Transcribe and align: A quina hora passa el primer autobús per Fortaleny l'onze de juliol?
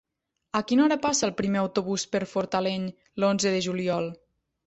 A 0.59 0.61
quina 0.69 0.83
hora 0.85 0.95
passa 1.03 1.25
el 1.27 1.33
primer 1.41 1.59
autobús 1.65 2.07
per 2.15 2.21
Fortaleny 2.33 2.89
l'onze 3.25 3.55
de 3.57 3.63
juliol? 3.69 4.09